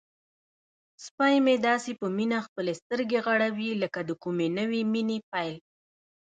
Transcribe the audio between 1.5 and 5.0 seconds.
داسې په مینه خپلې سترګې غړوي لکه د کومې نوې